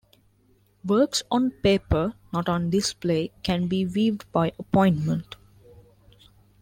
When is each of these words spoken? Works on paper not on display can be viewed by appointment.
Works 0.83 1.21
on 1.29 1.51
paper 1.51 2.15
not 2.33 2.49
on 2.49 2.71
display 2.71 3.29
can 3.43 3.67
be 3.67 3.83
viewed 3.83 4.25
by 4.31 4.51
appointment. 4.57 5.35